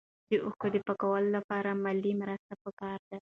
د 0.29 0.31
اوښکو 0.43 0.67
د 0.73 0.77
پاکولو 0.87 1.29
لپاره 1.37 1.69
مالي 1.83 2.13
مرسته 2.21 2.53
پکار 2.63 2.99
ده. 3.09 3.17